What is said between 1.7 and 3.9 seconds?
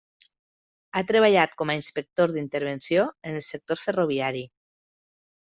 a inspector d'intervenció en el sector